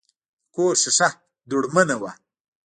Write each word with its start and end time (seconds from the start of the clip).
د 0.03 0.03
کور 0.55 0.73
شیشه 0.81 1.07
دوړمنه 1.49 1.95
وه. 2.01 2.11